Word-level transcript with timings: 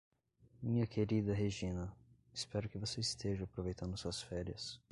Minha 0.63 0.87
querida 0.87 1.31
Regina, 1.35 1.95
espero 2.33 2.67
que 2.67 2.79
você 2.79 2.99
esteja 2.99 3.43
aproveitando 3.43 3.95
suas 3.99 4.19
férias. 4.19 4.81